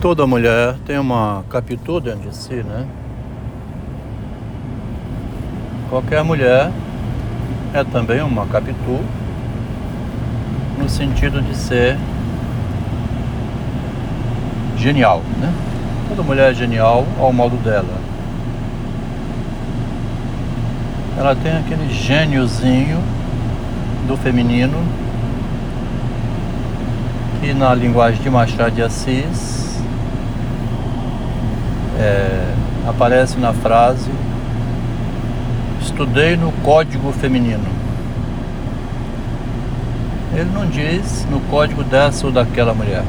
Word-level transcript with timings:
Toda 0.00 0.24
mulher 0.28 0.76
tem 0.86 0.96
uma 0.96 1.44
capitu 1.50 1.98
dentro 1.98 2.30
de 2.30 2.36
si, 2.36 2.54
né? 2.54 2.86
Qualquer 5.90 6.22
mulher 6.22 6.70
é 7.74 7.82
também 7.82 8.22
uma 8.22 8.46
capitu 8.46 9.00
no 10.78 10.88
sentido 10.88 11.42
de 11.42 11.52
ser 11.56 11.98
genial, 14.76 15.20
né? 15.40 15.52
Toda 16.08 16.22
mulher 16.22 16.52
é 16.52 16.54
genial 16.54 17.04
ao 17.18 17.32
modo 17.32 17.56
dela. 17.56 17.98
Ela 21.18 21.34
tem 21.34 21.56
aquele 21.56 21.92
gêniozinho 21.92 23.02
do 24.06 24.16
feminino 24.16 24.78
que 27.40 27.52
na 27.52 27.74
linguagem 27.74 28.22
de 28.22 28.30
Machado 28.30 28.70
de 28.70 28.82
Assis 28.82 29.57
é, 31.98 32.54
aparece 32.88 33.38
na 33.38 33.52
frase 33.52 34.10
estudei 35.98 36.36
no 36.36 36.52
código 36.62 37.10
feminino. 37.12 37.66
Ele 40.32 40.48
não 40.54 40.66
diz 40.66 41.26
no 41.28 41.40
código 41.50 41.82
dessa 41.82 42.26
ou 42.26 42.32
daquela 42.32 42.72
mulher. 42.72 43.02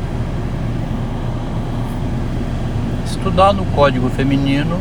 Estudar 3.05 3.53
no 3.53 3.63
código 3.66 4.09
feminino. 4.09 4.80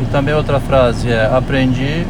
E 0.00 0.06
também 0.06 0.34
outra 0.34 0.58
frase 0.58 1.10
é 1.10 1.26
aprendi 1.26 2.06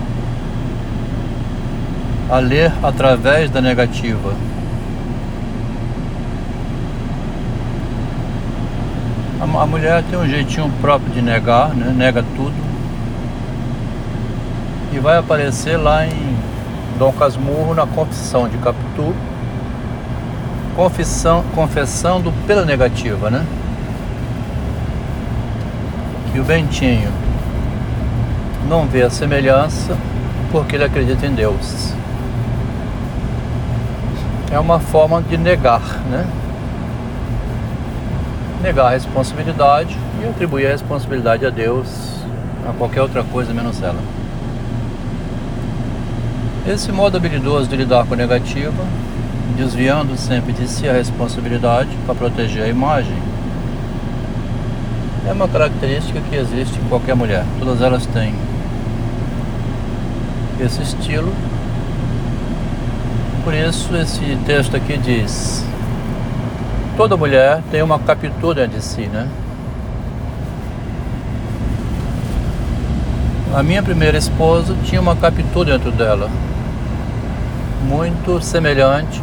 a 2.30 2.38
ler 2.38 2.73
através 2.82 3.51
da 3.51 3.60
negativa. 3.60 4.34
A, 9.44 9.66
mulher 9.66 10.02
tem 10.04 10.18
um 10.18 10.26
jeitinho 10.26 10.72
próprio 10.80 11.12
de 11.12 11.20
negar, 11.20 11.74
né? 11.74 11.92
nega 11.95 12.24
tudo. 12.34 12.54
E 14.90 14.98
vai 14.98 15.18
aparecer 15.18 15.76
lá 15.76 16.06
em 16.06 16.36
Dom 16.98 17.12
Casmurro 17.12 17.74
na 17.74 17.86
confissão 17.86 18.48
de 18.48 18.56
Capitu. 18.56 19.14
Confissão, 20.74 21.45
confessando 21.54 22.32
pela 22.46 22.64
negativa, 22.64 23.28
né? 23.28 23.45
Que 26.32 26.40
o 26.40 26.45
Bentinho 26.45 27.12
não 28.66 28.86
vê 28.86 29.02
a 29.02 29.10
semelhança 29.10 29.95
porque 30.51 30.74
ele 30.76 30.84
acredita 30.84 31.26
em 31.26 31.34
Deus. 31.34 31.92
É 34.51 34.58
uma 34.58 34.80
forma 34.80 35.20
de 35.20 35.36
negar, 35.36 35.82
né? 36.10 36.26
Negar 38.65 38.87
a 38.87 38.90
responsabilidade 38.90 39.95
e 40.23 40.26
atribuir 40.26 40.66
a 40.66 40.70
responsabilidade 40.70 41.45
a 41.45 41.51
Deus, 41.51 41.87
a 42.66 42.73
qualquer 42.73 43.02
outra 43.02 43.23
coisa 43.23 43.52
menos 43.52 43.82
ela. 43.82 44.01
Esse 46.66 46.90
modo 46.90 47.18
habilidoso 47.18 47.68
de 47.68 47.76
lidar 47.76 48.07
com 48.07 48.15
a 48.15 48.16
negativa, 48.16 48.82
desviando 49.54 50.16
sempre 50.16 50.54
de 50.54 50.66
si 50.66 50.88
a 50.88 50.95
responsabilidade 50.95 51.90
para 52.07 52.15
proteger 52.15 52.62
a 52.62 52.68
imagem, 52.68 53.18
é 55.29 55.32
uma 55.32 55.46
característica 55.46 56.18
que 56.23 56.35
existe 56.35 56.79
em 56.79 56.88
qualquer 56.88 57.15
mulher. 57.15 57.45
Todas 57.59 57.82
elas 57.82 58.07
têm 58.07 58.35
esse 60.59 60.80
estilo. 60.80 61.35
Por 63.45 63.52
isso, 63.52 63.95
esse 63.95 64.38
texto 64.47 64.75
aqui 64.75 64.97
diz: 64.97 65.66
toda 66.97 67.16
mulher 67.16 67.60
tem 67.70 67.82
uma 67.82 67.98
captura 67.98 68.69
de 68.69 68.81
si, 68.82 69.03
né? 69.03 69.28
A 73.54 73.62
minha 73.62 73.82
primeira 73.82 74.19
esposa 74.19 74.76
tinha 74.84 75.00
uma 75.00 75.14
captura 75.14 75.78
dentro 75.78 75.92
dela, 75.92 76.28
muito 77.82 78.41
semelhante 78.41 79.22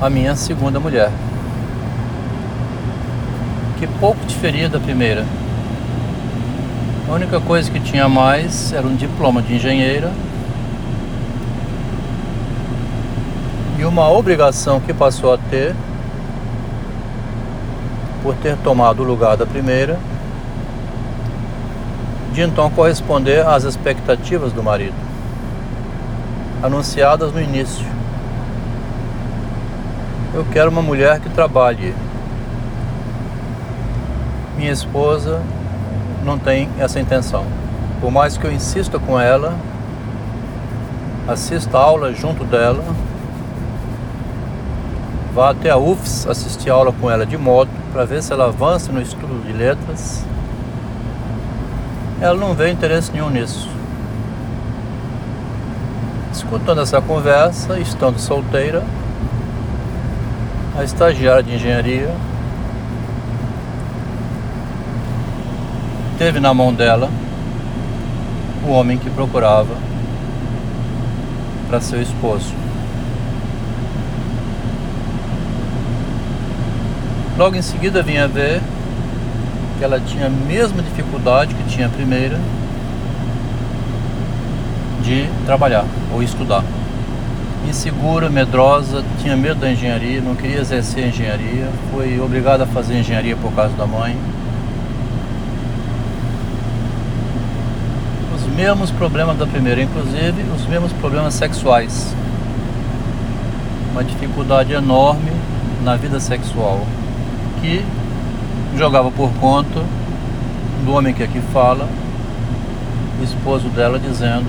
à 0.00 0.08
minha 0.08 0.34
segunda 0.34 0.80
mulher, 0.80 1.10
que 3.78 3.86
pouco 3.86 4.24
diferia 4.26 4.68
da 4.68 4.80
primeira. 4.80 5.24
A 7.08 7.12
única 7.12 7.40
coisa 7.40 7.70
que 7.70 7.80
tinha 7.80 8.08
mais 8.08 8.72
era 8.72 8.86
um 8.86 8.94
diploma 8.94 9.40
de 9.40 9.54
engenheira 9.54 10.10
uma 13.88 14.10
obrigação 14.10 14.80
que 14.80 14.92
passou 14.92 15.32
a 15.32 15.38
ter 15.38 15.74
por 18.22 18.34
ter 18.36 18.56
tomado 18.58 19.02
o 19.02 19.04
lugar 19.04 19.36
da 19.36 19.46
primeira, 19.46 19.98
de 22.32 22.42
então 22.42 22.70
corresponder 22.70 23.46
às 23.46 23.64
expectativas 23.64 24.52
do 24.52 24.62
marido, 24.62 24.94
anunciadas 26.62 27.32
no 27.32 27.40
início. 27.40 27.86
Eu 30.34 30.44
quero 30.52 30.70
uma 30.70 30.82
mulher 30.82 31.20
que 31.20 31.30
trabalhe. 31.30 31.94
Minha 34.56 34.72
esposa 34.72 35.40
não 36.24 36.38
tem 36.38 36.68
essa 36.78 37.00
intenção. 37.00 37.46
Por 38.00 38.10
mais 38.10 38.36
que 38.36 38.44
eu 38.44 38.52
insista 38.52 38.98
com 38.98 39.18
ela, 39.18 39.56
assista 41.26 41.78
a 41.78 41.80
aula 41.80 42.12
junto 42.12 42.44
dela, 42.44 42.84
vá 45.38 45.50
até 45.50 45.70
a 45.70 45.76
UFS 45.76 46.26
assistir 46.26 46.68
aula 46.68 46.92
com 46.92 47.08
ela 47.08 47.24
de 47.24 47.38
moto 47.38 47.70
para 47.92 48.04
ver 48.04 48.20
se 48.24 48.32
ela 48.32 48.46
avança 48.46 48.90
no 48.90 49.00
estudo 49.00 49.40
de 49.46 49.52
letras. 49.52 50.24
Ela 52.20 52.36
não 52.36 52.54
vê 52.54 52.72
interesse 52.72 53.12
nenhum 53.12 53.30
nisso. 53.30 53.68
Escutando 56.32 56.80
essa 56.80 57.00
conversa, 57.00 57.78
estando 57.78 58.18
solteira, 58.18 58.82
a 60.76 60.82
estagiária 60.82 61.44
de 61.44 61.54
engenharia 61.54 62.12
teve 66.18 66.40
na 66.40 66.52
mão 66.52 66.74
dela 66.74 67.08
o 68.66 68.72
homem 68.72 68.98
que 68.98 69.08
procurava 69.08 69.76
para 71.68 71.80
seu 71.80 72.02
esposo. 72.02 72.67
Logo 77.38 77.54
em 77.54 77.62
seguida 77.62 78.02
vinha 78.02 78.26
ver 78.26 78.60
que 79.78 79.84
ela 79.84 80.00
tinha 80.00 80.26
a 80.26 80.28
mesma 80.28 80.82
dificuldade 80.82 81.54
que 81.54 81.62
tinha 81.68 81.86
a 81.86 81.88
primeira 81.88 82.36
de 85.04 85.28
trabalhar 85.46 85.84
ou 86.12 86.20
estudar. 86.20 86.64
Insegura, 87.68 88.28
medrosa, 88.28 89.04
tinha 89.20 89.36
medo 89.36 89.60
da 89.60 89.70
engenharia, 89.70 90.20
não 90.20 90.34
queria 90.34 90.58
exercer 90.58 91.06
engenharia, 91.06 91.68
foi 91.92 92.18
obrigada 92.18 92.64
a 92.64 92.66
fazer 92.66 92.98
engenharia 92.98 93.36
por 93.36 93.52
causa 93.52 93.72
da 93.76 93.86
mãe. 93.86 94.16
Os 98.34 98.52
mesmos 98.56 98.90
problemas 98.90 99.38
da 99.38 99.46
primeira, 99.46 99.80
inclusive 99.80 100.42
os 100.56 100.66
mesmos 100.66 100.92
problemas 100.94 101.34
sexuais. 101.34 102.12
Uma 103.92 104.02
dificuldade 104.02 104.72
enorme 104.72 105.30
na 105.84 105.94
vida 105.94 106.18
sexual 106.18 106.84
que 107.60 107.84
jogava 108.76 109.10
por 109.10 109.30
conta 109.34 109.82
do 110.84 110.92
homem 110.92 111.12
que 111.12 111.22
aqui 111.22 111.40
fala, 111.52 111.88
esposo 113.22 113.68
dela, 113.68 113.98
dizendo 113.98 114.46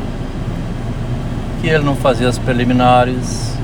que 1.62 1.68
ele 1.68 1.84
não 1.84 1.96
fazia 1.96 2.30
as 2.30 2.38
preliminares, 2.38 3.58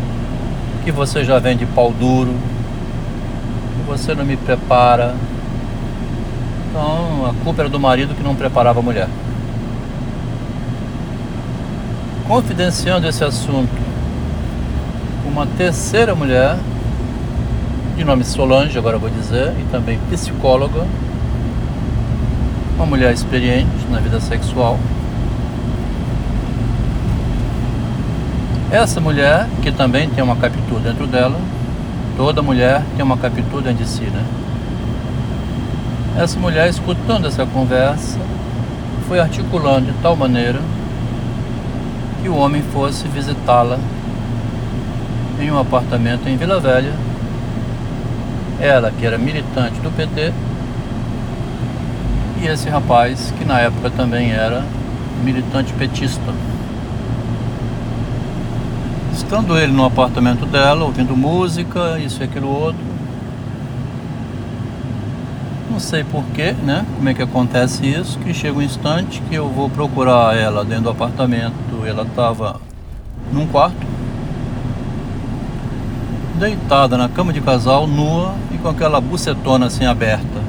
que 0.83 0.91
você 0.91 1.23
já 1.23 1.39
vem 1.39 1.55
de 1.55 1.65
pau 1.65 1.91
duro, 1.91 2.33
que 3.77 3.87
você 3.87 4.13
não 4.13 4.25
me 4.25 4.35
prepara. 4.35 5.15
Então 6.69 7.25
a 7.29 7.43
culpa 7.43 7.61
era 7.61 7.69
do 7.69 7.79
marido 7.79 8.13
que 8.13 8.23
não 8.23 8.35
preparava 8.35 8.79
a 8.79 8.83
mulher. 8.83 9.07
Confidenciando 12.27 13.07
esse 13.07 13.23
assunto, 13.23 13.69
uma 15.25 15.45
terceira 15.45 16.15
mulher 16.15 16.57
de 17.95 18.03
nome 18.03 18.25
Solange, 18.25 18.77
agora 18.77 18.97
vou 18.97 19.09
dizer, 19.09 19.53
e 19.57 19.63
também 19.71 19.97
psicóloga, 20.09 20.85
uma 22.75 22.85
mulher 22.85 23.13
experiente 23.13 23.87
na 23.89 23.99
vida 23.99 24.19
sexual. 24.19 24.77
Essa 28.69 28.99
mulher, 28.99 29.47
que 29.61 29.71
também 29.71 30.09
tem 30.09 30.21
uma 30.21 30.35
capitu 30.35 30.75
dentro 30.79 31.07
dela, 31.07 31.39
toda 32.17 32.41
mulher 32.41 32.83
tem 32.97 33.05
uma 33.05 33.15
capitu 33.15 33.61
dentro 33.61 33.85
de 33.85 33.89
si, 33.89 34.03
né? 34.03 34.25
Essa 36.17 36.37
mulher, 36.37 36.69
escutando 36.69 37.27
essa 37.27 37.45
conversa, 37.45 38.19
foi 39.07 39.19
articulando 39.19 39.93
de 39.93 39.97
tal 39.99 40.17
maneira 40.17 40.59
que 42.21 42.27
o 42.27 42.35
homem 42.35 42.61
fosse 42.73 43.07
visitá-la 43.07 43.79
em 45.39 45.49
um 45.49 45.59
apartamento 45.59 46.27
em 46.27 46.35
Vila 46.35 46.59
Velha, 46.59 46.93
Ela 48.59 48.91
que 48.91 49.05
era 49.05 49.17
militante 49.17 49.79
do 49.81 49.91
PT 49.91 50.33
e 52.41 52.47
esse 52.47 52.69
rapaz 52.69 53.33
que 53.37 53.45
na 53.45 53.59
época 53.59 53.89
também 53.89 54.31
era 54.31 54.63
militante 55.23 55.73
petista. 55.73 56.33
Estando 59.13 59.57
ele 59.57 59.71
no 59.71 59.85
apartamento 59.85 60.45
dela, 60.45 60.85
ouvindo 60.85 61.15
música, 61.15 61.97
isso 61.99 62.21
e 62.21 62.25
aquilo 62.25 62.47
outro. 62.47 62.83
Não 65.71 65.79
sei 65.79 66.03
porquê, 66.03 66.53
né? 66.63 66.85
Como 66.95 67.09
é 67.09 67.13
que 67.13 67.21
acontece 67.21 67.87
isso, 67.87 68.19
que 68.19 68.33
chega 68.33 68.57
um 68.57 68.61
instante 68.61 69.21
que 69.29 69.35
eu 69.35 69.49
vou 69.49 69.69
procurar 69.69 70.37
ela 70.37 70.63
dentro 70.63 70.83
do 70.83 70.89
apartamento, 70.89 71.85
ela 71.85 72.03
estava 72.03 72.61
num 73.33 73.47
quarto, 73.47 73.94
deitada 76.35 76.97
na 76.97 77.09
cama 77.09 77.33
de 77.33 77.41
casal, 77.41 77.87
nua 77.87 78.35
e 78.51 78.57
com 78.57 78.67
aquela 78.69 78.99
bucetona 79.01 79.67
assim 79.67 79.85
aberta. 79.85 80.43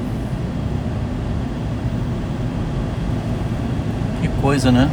Que 4.21 4.27
coisa, 4.41 4.71
né? 4.71 4.89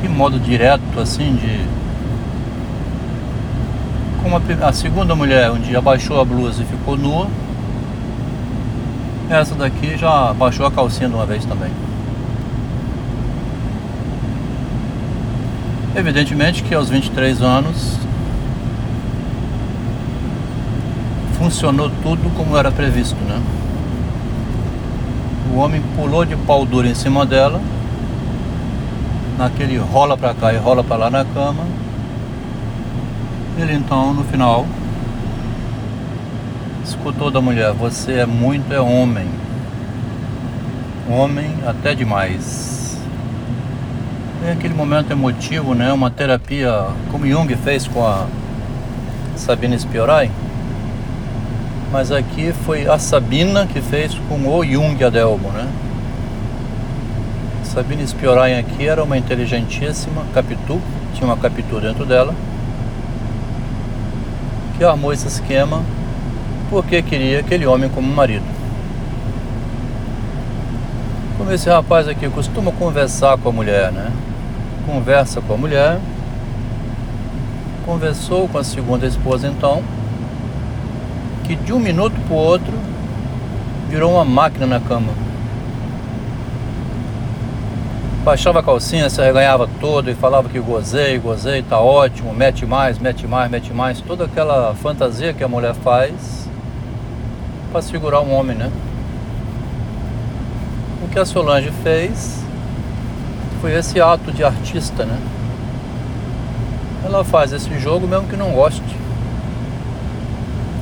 Que 0.00 0.08
modo 0.08 0.38
direto 0.38 1.00
assim 1.00 1.36
de 1.36 1.78
como 4.22 4.36
a, 4.36 4.68
a 4.68 4.72
segunda 4.72 5.14
mulher 5.14 5.50
um 5.50 5.58
dia 5.58 5.78
abaixou 5.78 6.20
a 6.20 6.24
blusa 6.24 6.62
e 6.62 6.66
ficou 6.66 6.96
nua, 6.96 7.28
essa 9.30 9.54
daqui 9.54 9.96
já 9.96 10.32
baixou 10.34 10.66
a 10.66 10.70
calcinha 10.70 11.08
de 11.08 11.14
uma 11.14 11.26
vez 11.26 11.44
também. 11.44 11.70
Evidentemente 15.94 16.62
que 16.62 16.74
aos 16.74 16.88
23 16.90 17.42
anos 17.42 17.98
funcionou 21.38 21.90
tudo 22.02 22.28
como 22.36 22.56
era 22.56 22.70
previsto, 22.70 23.16
né? 23.24 23.40
O 25.54 25.58
homem 25.58 25.82
pulou 25.96 26.24
de 26.24 26.36
pau 26.36 26.66
duro 26.66 26.86
em 26.86 26.94
cima 26.94 27.24
dela, 27.24 27.60
naquele 29.38 29.78
rola 29.78 30.16
pra 30.16 30.34
cá 30.34 30.52
e 30.52 30.56
rola 30.56 30.84
pra 30.84 30.96
lá 30.96 31.10
na 31.10 31.24
cama, 31.24 31.64
ele 33.58 33.74
então, 33.74 34.14
no 34.14 34.22
final, 34.22 34.64
escutou 36.84 37.28
da 37.28 37.40
mulher: 37.40 37.72
Você 37.72 38.12
é 38.12 38.26
muito 38.26 38.72
é 38.72 38.80
homem. 38.80 39.26
Homem 41.10 41.52
até 41.66 41.92
demais. 41.92 42.96
É 44.46 44.52
aquele 44.52 44.74
momento 44.74 45.10
emotivo, 45.10 45.74
né? 45.74 45.92
Uma 45.92 46.08
terapia 46.08 46.86
como 47.10 47.26
Jung 47.26 47.52
fez 47.56 47.88
com 47.88 48.06
a 48.06 48.26
Sabina 49.34 49.76
Spiorai. 49.76 50.30
Mas 51.90 52.12
aqui 52.12 52.52
foi 52.64 52.86
a 52.86 52.98
Sabina 52.98 53.66
que 53.66 53.80
fez 53.80 54.14
com 54.28 54.46
o 54.46 54.64
Jung 54.64 55.02
Adelmo, 55.02 55.50
né? 55.50 55.66
Sabina 57.64 58.06
Spiorai 58.06 58.58
aqui 58.58 58.86
era 58.86 59.02
uma 59.02 59.16
inteligentíssima 59.16 60.22
Capitu, 60.34 60.80
tinha 61.14 61.26
uma 61.26 61.36
Capitu 61.36 61.80
dentro 61.80 62.04
dela 62.04 62.34
que 64.76 64.84
armou 64.84 65.12
esse 65.12 65.26
esquema 65.26 65.82
porque 66.70 67.02
queria 67.02 67.40
aquele 67.40 67.66
homem 67.66 67.88
como 67.88 68.06
marido. 68.06 68.44
Como 71.36 71.50
esse 71.52 71.68
rapaz 71.68 72.06
aqui 72.06 72.28
costuma 72.28 72.70
conversar 72.70 73.38
com 73.38 73.48
a 73.48 73.52
mulher, 73.52 73.90
né? 73.90 74.12
Conversa 74.86 75.40
com 75.40 75.54
a 75.54 75.56
mulher, 75.56 75.98
conversou 77.84 78.48
com 78.48 78.58
a 78.58 78.64
segunda 78.64 79.06
esposa 79.06 79.48
então, 79.48 79.82
que 81.48 81.56
de 81.56 81.72
um 81.72 81.80
minuto 81.80 82.14
para 82.26 82.34
o 82.34 82.38
outro 82.38 82.72
virou 83.88 84.12
uma 84.12 84.24
máquina 84.24 84.66
na 84.66 84.78
cama. 84.78 85.12
baixava 88.28 88.60
a 88.60 88.62
calcinha, 88.62 89.08
se 89.08 89.22
arreganhava 89.22 89.66
todo 89.80 90.10
e 90.10 90.14
falava 90.14 90.50
que 90.50 90.60
gozei, 90.60 91.18
gozei, 91.18 91.62
tá 91.62 91.80
ótimo, 91.80 92.34
mete 92.34 92.66
mais, 92.66 92.98
mete 92.98 93.26
mais, 93.26 93.50
mete 93.50 93.72
mais. 93.72 94.02
Toda 94.02 94.26
aquela 94.26 94.74
fantasia 94.74 95.32
que 95.32 95.42
a 95.42 95.48
mulher 95.48 95.72
faz 95.72 96.46
para 97.72 97.80
segurar 97.80 98.20
um 98.20 98.34
homem, 98.34 98.54
né? 98.54 98.70
O 101.02 101.08
que 101.08 101.18
a 101.18 101.24
Solange 101.24 101.70
fez 101.82 102.44
foi 103.62 103.72
esse 103.72 103.98
ato 103.98 104.30
de 104.30 104.44
artista, 104.44 105.06
né? 105.06 105.18
Ela 107.02 107.24
faz 107.24 107.54
esse 107.54 107.78
jogo 107.78 108.06
mesmo 108.06 108.28
que 108.28 108.36
não 108.36 108.52
goste. 108.52 109.07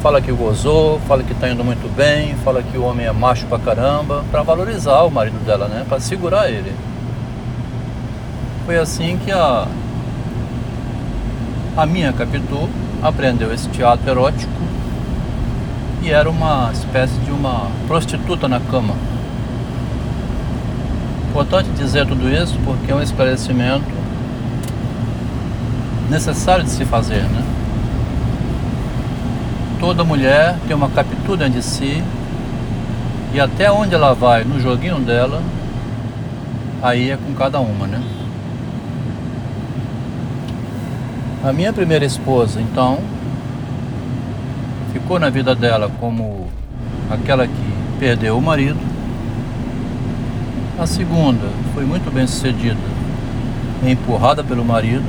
Fala 0.07 0.23
que 0.23 0.31
gozou, 0.31 1.01
fala 1.09 1.25
que 1.25 1.35
tá 1.35 1.49
indo 1.49 1.65
muito 1.65 1.93
bem, 1.97 2.37
fala 2.45 2.63
que 2.63 2.79
o 2.79 2.85
homem 2.85 3.07
é 3.07 3.11
macho 3.11 3.45
pra 3.47 3.59
caramba, 3.59 4.25
para 4.31 4.41
valorizar 4.41 5.03
o 5.03 5.11
marido 5.11 5.45
dela, 5.45 5.67
né? 5.67 5.85
Para 5.89 5.99
segurar 5.99 6.49
ele. 6.49 6.73
Foi 8.65 8.79
assim 8.79 9.19
que 9.25 9.33
a, 9.33 9.67
a 11.77 11.87
minha 11.87 12.13
Capitu 12.13 12.69
aprendeu 13.03 13.53
esse 13.53 13.69
teatro 13.71 14.09
erótico 14.09 14.53
e 16.01 16.13
era 16.13 16.31
uma 16.31 16.71
espécie 16.73 17.19
de 17.25 17.33
uma 17.33 17.69
prostituta 17.89 18.47
na 18.47 18.61
cama. 18.61 18.95
Importante 21.31 21.69
dizer 21.71 22.07
tudo 22.07 22.31
isso 22.31 22.57
porque 22.65 22.93
é 22.93 22.95
um 22.95 23.03
esclarecimento 23.03 23.91
necessário 26.09 26.63
de 26.63 26.71
se 26.71 26.85
fazer, 26.85 27.25
né? 27.25 27.56
Toda 29.79 30.05
mulher 30.05 30.57
tem 30.67 30.75
uma 30.75 30.89
Capitu 30.89 31.37
dentro 31.37 31.55
de 31.55 31.63
si 31.63 32.03
e 33.35 33.41
até 33.41 33.71
onde 33.71 33.95
ela 33.95 34.15
vai 34.15 34.45
no 34.45 34.59
joguinho 34.59 34.99
dela, 34.99 35.43
aí 36.83 37.11
é 37.11 37.17
com 37.17 37.35
cada 37.35 37.61
uma, 37.61 37.87
né? 37.87 38.01
A 41.45 41.53
minha 41.53 41.73
primeira 41.73 42.05
esposa, 42.05 42.61
então, 42.61 42.99
ficou 44.93 45.19
na 45.19 45.29
vida 45.29 45.55
dela 45.55 45.91
como 46.01 46.49
aquela 47.11 47.47
que 47.47 47.77
perdeu 47.99 48.39
o 48.39 48.43
marido. 48.43 48.81
A 50.79 50.87
segunda 50.87 51.47
foi 51.75 51.85
muito 51.85 52.13
bem 52.13 52.27
sucedida, 52.27 52.81
empurrada 53.85 54.43
pelo 54.43 54.65
marido. 54.65 55.05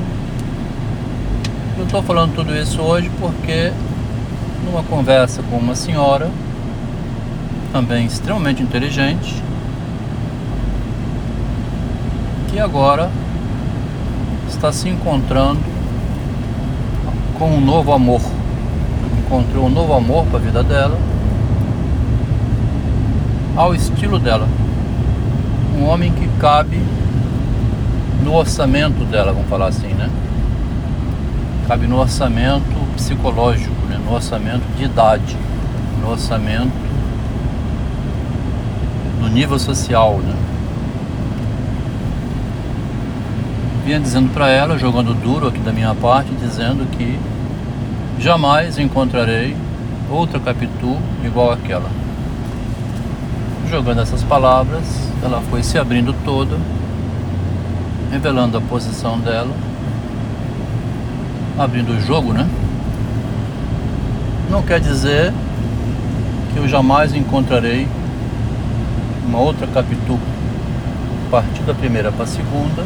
Eu 1.77 1.85
estou 1.85 2.03
falando 2.03 2.35
tudo 2.35 2.55
isso 2.55 2.81
hoje 2.81 3.09
porque, 3.19 3.71
numa 4.67 4.83
conversa 4.83 5.41
com 5.43 5.57
uma 5.57 5.75
senhora, 5.75 6.29
também 7.71 8.05
extremamente 8.05 8.61
inteligente, 8.61 9.41
que 12.49 12.59
agora 12.59 13.09
está 14.49 14.71
se 14.71 14.89
encontrando 14.89 15.61
com 17.39 17.49
um 17.49 17.61
novo 17.61 17.93
amor. 17.93 18.21
Encontrou 19.19 19.65
um 19.65 19.69
novo 19.69 19.93
amor 19.93 20.25
para 20.25 20.37
a 20.37 20.41
vida 20.41 20.63
dela, 20.63 20.97
ao 23.55 23.73
estilo 23.73 24.19
dela. 24.19 24.47
Um 25.77 25.85
homem 25.85 26.11
que 26.11 26.27
cabe 26.39 26.81
no 28.23 28.33
orçamento 28.33 29.05
dela, 29.05 29.31
vamos 29.31 29.47
falar 29.47 29.67
assim, 29.67 29.93
né? 29.93 30.09
Cabe 31.67 31.87
no 31.87 31.99
orçamento 31.99 32.75
psicológico? 32.95 33.76
No 34.07 34.15
orçamento 34.15 34.63
de 34.77 34.85
idade, 34.85 35.35
no 36.01 36.11
orçamento 36.11 36.71
do 39.19 39.27
nível 39.27 39.59
social, 39.59 40.19
né? 40.19 40.33
vinha 43.87 43.99
dizendo 43.99 44.33
para 44.33 44.49
ela, 44.49 44.77
jogando 44.77 45.13
duro 45.13 45.47
aqui 45.47 45.59
da 45.59 45.71
minha 45.71 45.95
parte, 45.95 46.29
dizendo 46.41 46.85
que 46.97 47.17
jamais 48.19 48.77
encontrarei 48.77 49.55
outra 50.09 50.39
Capitu 50.41 50.97
igual 51.23 51.51
àquela. 51.51 51.89
Jogando 53.69 54.01
essas 54.01 54.23
palavras, 54.23 54.83
ela 55.23 55.41
foi 55.49 55.63
se 55.63 55.77
abrindo 55.77 56.13
toda, 56.25 56.57
revelando 58.11 58.57
a 58.57 58.61
posição 58.61 59.17
dela, 59.19 59.53
abrindo 61.57 61.93
o 61.93 62.01
jogo, 62.01 62.33
né? 62.33 62.45
Não 64.49 64.61
quer 64.61 64.79
dizer 64.79 65.33
que 66.53 66.59
eu 66.59 66.67
jamais 66.67 67.13
encontrarei 67.13 67.87
uma 69.27 69.39
outra 69.39 69.67
Capitu. 69.67 70.19
Partir 71.29 71.61
da 71.63 71.73
primeira 71.73 72.09
para 72.09 72.23
a 72.23 72.27
segunda, 72.27 72.85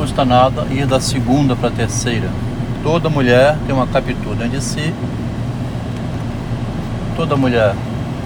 custa 0.00 0.24
nada 0.24 0.66
ir 0.70 0.86
da 0.86 0.98
segunda 0.98 1.54
para 1.54 1.68
a 1.68 1.70
terceira. 1.70 2.30
Toda 2.82 3.10
mulher 3.10 3.54
tem 3.66 3.74
uma 3.74 3.86
capitu 3.86 4.30
dentro 4.30 4.58
de 4.58 4.64
si. 4.64 4.94
Toda 7.14 7.36
mulher 7.36 7.74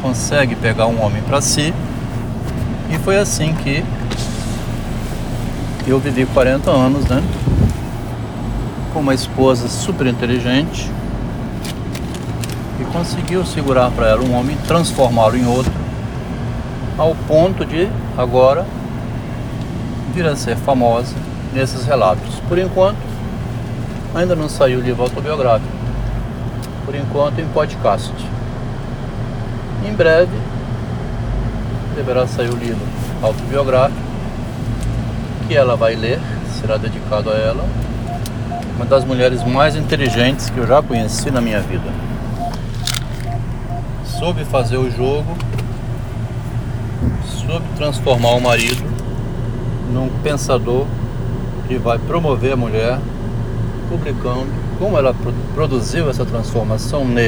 consegue 0.00 0.54
pegar 0.54 0.87
um 0.87 1.02
homem 1.04 1.20
para 1.23 1.40
si. 1.40 1.75
E 2.90 2.99
foi 2.99 3.18
assim 3.18 3.52
que 3.54 3.84
eu 5.84 5.99
vivi 5.99 6.25
40 6.26 6.70
anos, 6.70 7.04
né? 7.06 7.20
Com 8.94 9.00
uma 9.00 9.12
esposa 9.12 9.68
super 9.68 10.06
inteligente, 10.06 10.88
que 12.78 12.84
conseguiu 12.86 13.44
segurar 13.44 13.90
para 13.90 14.06
ela 14.06 14.22
um 14.22 14.32
homem, 14.38 14.56
transformá-lo 14.68 15.36
em 15.36 15.44
outro, 15.46 15.72
ao 16.96 17.12
ponto 17.26 17.66
de 17.66 17.88
agora 18.16 18.64
vir 20.14 20.24
a 20.24 20.36
ser 20.36 20.56
famosa 20.56 21.12
nesses 21.52 21.84
relatos. 21.84 22.38
Por 22.48 22.56
enquanto, 22.56 22.96
ainda 24.14 24.36
não 24.36 24.48
saiu 24.48 24.78
o 24.78 24.82
livro 24.82 25.02
autobiográfico. 25.02 25.72
Por 26.86 26.94
enquanto, 26.94 27.40
em 27.40 27.48
podcast. 27.48 28.14
Em 29.84 29.92
breve, 29.92 30.38
deverá 31.96 32.28
sair 32.28 32.48
o 32.48 32.56
livro 32.56 32.86
autobiográfico 33.20 33.98
que 35.48 35.56
ela 35.56 35.76
vai 35.76 35.96
ler, 35.96 36.20
será 36.60 36.76
dedicado 36.76 37.30
a 37.30 37.34
ela. 37.34 37.84
Uma 38.76 38.85
das 38.85 39.04
mulheres 39.04 39.45
mais 39.45 39.76
inteligentes 39.76 40.50
que 40.50 40.59
eu 40.59 40.66
já 40.66 40.83
conheci 40.83 41.31
na 41.31 41.40
minha 41.40 41.61
vida. 41.61 41.90
Soube 44.04 44.45
fazer 44.45 44.76
o 44.76 44.90
jogo, 44.90 45.37
soube 47.25 47.64
transformar 47.76 48.31
o 48.31 48.40
marido 48.40 48.85
num 49.93 50.09
pensador 50.23 50.87
que 51.69 51.76
vai 51.76 51.99
promover 51.99 52.54
a 52.54 52.57
mulher, 52.57 52.99
publicando 53.88 54.49
como 54.78 54.99
ela 54.99 55.14
produziu 55.54 56.11
essa 56.11 56.25
transformação 56.25 57.04
nele. 57.04 57.23